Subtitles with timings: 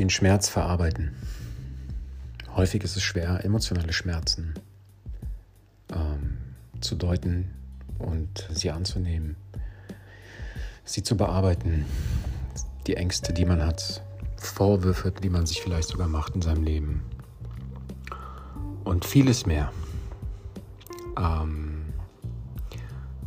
[0.00, 1.14] den Schmerz verarbeiten.
[2.56, 4.54] Häufig ist es schwer, emotionale Schmerzen
[5.92, 6.38] ähm,
[6.80, 7.50] zu deuten
[7.98, 9.36] und sie anzunehmen,
[10.84, 11.84] sie zu bearbeiten,
[12.86, 14.02] die Ängste, die man hat,
[14.38, 17.02] Vorwürfe, die man sich vielleicht sogar macht in seinem Leben
[18.84, 19.70] und vieles mehr.
[21.18, 21.84] Ähm,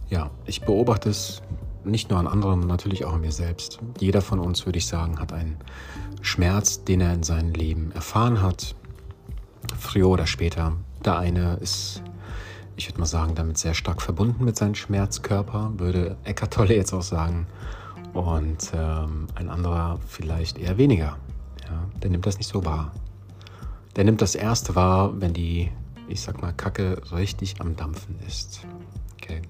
[0.09, 1.44] ja, ich beobachte es
[1.86, 3.80] nicht nur an anderen, natürlich auch an mir selbst.
[4.00, 5.58] Jeder von uns, würde ich sagen, hat einen
[6.22, 8.76] Schmerz, den er in seinem Leben erfahren hat,
[9.78, 10.73] früher oder später.
[11.04, 12.02] Der eine ist,
[12.76, 16.94] ich würde mal sagen, damit sehr stark verbunden mit seinem Schmerzkörper, würde Eckart Tolle jetzt
[16.94, 17.48] auch sagen.
[18.14, 21.18] Und ähm, ein anderer vielleicht eher weniger.
[21.64, 22.92] Ja, der nimmt das nicht so wahr.
[23.95, 25.72] Der nimmt das erste wahr, wenn die,
[26.08, 28.66] ich sag mal, Kacke richtig am Dampfen ist.
[29.16, 29.42] Okay.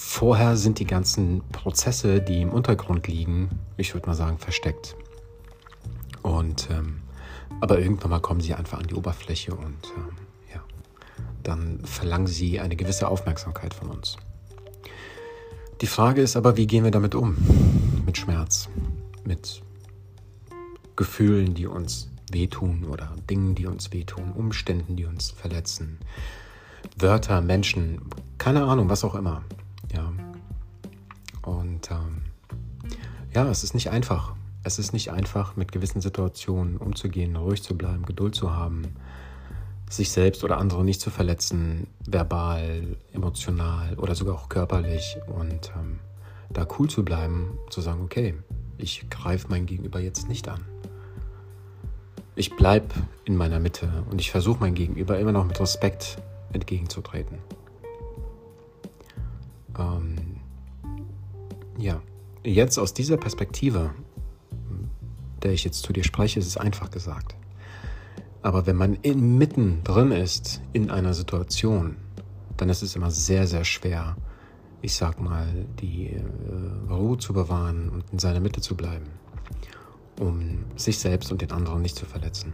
[0.00, 4.94] Vorher sind die ganzen Prozesse, die im Untergrund liegen, ich würde mal sagen, versteckt.
[6.22, 7.02] Und ähm,
[7.60, 10.16] aber irgendwann mal kommen sie einfach an die Oberfläche und ähm,
[10.54, 10.62] ja,
[11.42, 14.16] dann verlangen sie eine gewisse Aufmerksamkeit von uns.
[15.80, 17.36] Die Frage ist aber, wie gehen wir damit um?
[18.06, 18.68] Mit Schmerz,
[19.24, 19.62] mit
[20.94, 25.98] Gefühlen, die uns wehtun oder Dingen, die uns wehtun, Umständen, die uns verletzen,
[26.96, 28.00] Wörter, Menschen,
[28.38, 29.42] keine Ahnung, was auch immer.
[33.38, 34.34] Ja, es ist nicht einfach.
[34.64, 38.96] Es ist nicht einfach, mit gewissen Situationen umzugehen, ruhig zu bleiben, Geduld zu haben,
[39.88, 46.00] sich selbst oder andere nicht zu verletzen, verbal, emotional oder sogar auch körperlich und ähm,
[46.50, 48.34] da cool zu bleiben, zu sagen, okay,
[48.76, 50.64] ich greife mein Gegenüber jetzt nicht an.
[52.34, 52.92] Ich bleibe
[53.24, 56.18] in meiner Mitte und ich versuche mein Gegenüber immer noch mit Respekt
[56.52, 57.38] entgegenzutreten.
[59.78, 60.40] Ähm,
[61.78, 62.02] ja,
[62.48, 63.90] jetzt aus dieser Perspektive,
[65.42, 67.36] der ich jetzt zu dir spreche, ist es einfach gesagt.
[68.42, 71.96] Aber wenn man inmitten drin ist in einer Situation,
[72.56, 74.16] dann ist es immer sehr, sehr schwer,
[74.80, 75.46] ich sag mal,
[75.80, 79.06] die äh, Ruhe zu bewahren und in seiner Mitte zu bleiben,
[80.20, 82.52] um sich selbst und den anderen nicht zu verletzen.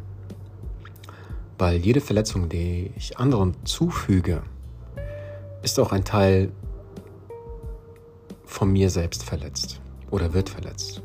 [1.58, 4.42] Weil jede Verletzung, die ich anderen zufüge,
[5.62, 6.50] ist auch ein Teil
[8.44, 11.02] von mir selbst verletzt oder wird verletzt.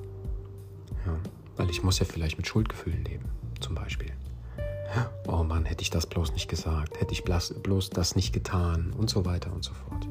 [1.06, 1.18] Ja,
[1.58, 3.26] weil ich muss ja vielleicht mit Schuldgefühlen leben,
[3.60, 4.12] zum Beispiel.
[5.28, 9.10] Oh Mann, hätte ich das bloß nicht gesagt, hätte ich bloß das nicht getan und
[9.10, 10.08] so weiter und so fort.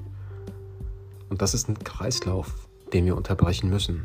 [1.29, 4.05] Und das ist ein Kreislauf, den wir unterbrechen müssen.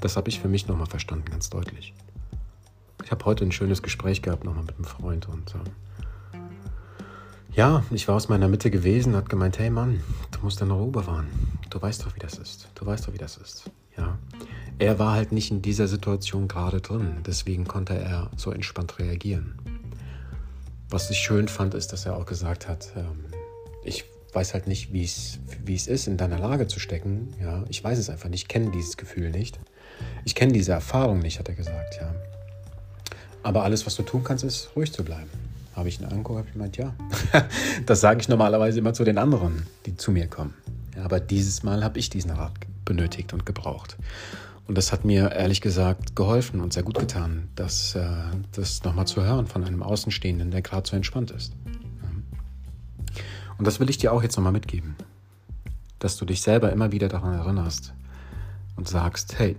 [0.00, 1.94] Das habe ich für mich nochmal verstanden, ganz deutlich.
[3.04, 6.38] Ich habe heute ein schönes Gespräch gehabt nochmal mit einem Freund und äh,
[7.54, 10.90] ja, ich war aus meiner Mitte gewesen, hat gemeint, hey Mann, du musst deine Ruhe
[10.90, 11.28] bewahren.
[11.70, 12.68] Du weißt doch, wie das ist.
[12.74, 13.70] Du weißt doch, wie das ist.
[13.96, 14.18] Ja.
[14.78, 19.58] Er war halt nicht in dieser Situation gerade drin, deswegen konnte er so entspannt reagieren.
[20.88, 23.26] Was ich schön fand, ist, dass er auch gesagt hat, ähm,
[23.84, 27.34] ich weiß halt nicht, wie es ist, in deiner Lage zu stecken.
[27.40, 29.58] Ja, ich weiß es einfach nicht, ich kenne dieses Gefühl nicht.
[30.24, 32.14] Ich kenne diese Erfahrung nicht, hat er gesagt, ja.
[33.42, 35.30] Aber alles, was du tun kannst, ist ruhig zu bleiben.
[35.74, 36.94] Habe ich ihn angeguckt, habe ich gemeint, ja.
[37.86, 40.54] das sage ich normalerweise immer zu den anderen, die zu mir kommen.
[41.00, 42.52] Aber dieses Mal habe ich diesen Rat
[42.84, 43.96] benötigt und gebraucht.
[44.66, 48.06] Und das hat mir ehrlich gesagt geholfen und sehr gut getan, das, äh,
[48.52, 51.54] das nochmal zu hören von einem Außenstehenden, der gerade so entspannt ist.
[53.58, 54.96] Und das will ich dir auch jetzt nochmal mitgeben.
[55.98, 57.92] Dass du dich selber immer wieder daran erinnerst
[58.76, 59.56] und sagst, hey,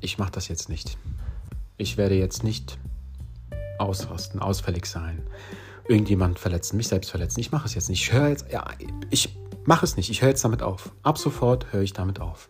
[0.00, 0.98] ich mache das jetzt nicht.
[1.76, 2.78] Ich werde jetzt nicht
[3.78, 5.22] ausrasten, ausfällig sein,
[5.86, 7.38] irgendjemand verletzen, mich selbst verletzen.
[7.40, 8.02] Ich mache es jetzt nicht.
[8.02, 8.64] Ich höre jetzt, ja,
[9.10, 9.36] ich
[9.66, 10.10] mache es nicht.
[10.10, 10.92] Ich höre jetzt damit auf.
[11.02, 12.48] Ab sofort höre ich damit auf.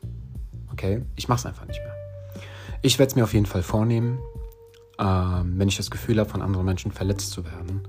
[0.72, 1.02] Okay?
[1.16, 1.94] Ich mache es einfach nicht mehr.
[2.82, 4.18] Ich werde es mir auf jeden Fall vornehmen,
[4.98, 7.82] ähm, wenn ich das Gefühl habe, von anderen Menschen verletzt zu werden,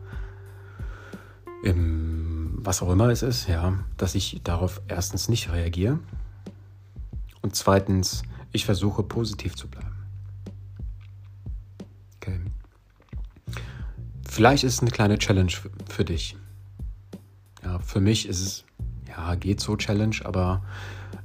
[1.63, 5.99] im, was auch immer es ist, ja, dass ich darauf erstens nicht reagiere
[7.41, 9.95] und zweitens, ich versuche positiv zu bleiben.
[12.17, 12.39] Okay.
[14.29, 15.51] Vielleicht ist es eine kleine Challenge
[15.89, 16.35] für dich.
[17.63, 18.65] Ja, für mich ist es,
[19.17, 20.63] ja, geht so Challenge, aber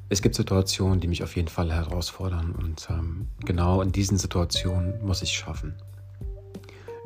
[0.09, 5.05] es gibt Situationen, die mich auf jeden Fall herausfordern und ähm, genau in diesen Situationen
[5.05, 5.75] muss ich es schaffen.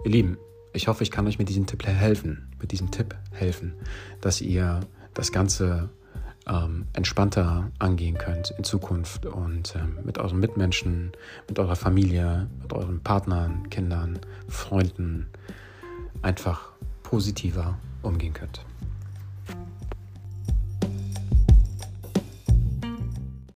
[0.04, 0.38] Ihr Lieben,
[0.72, 3.74] ich hoffe, ich kann euch mit diesem Tipp helfen, mit diesem Tipp helfen,
[4.20, 4.80] dass ihr
[5.14, 5.88] das Ganze
[6.46, 11.12] ähm, entspannter angehen könnt in Zukunft und ähm, mit euren Mitmenschen,
[11.48, 14.18] mit eurer Familie, mit euren Partnern, Kindern,
[14.48, 15.26] Freunden,
[16.22, 16.70] einfach
[17.02, 18.64] positiver umgehen könnt.